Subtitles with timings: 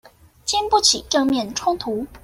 [0.43, 2.07] 禁不起正面衝突